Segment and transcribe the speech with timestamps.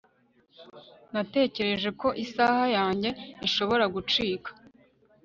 [1.13, 3.09] Natekereje ko isaha yanjye
[3.47, 4.49] ishobora gucika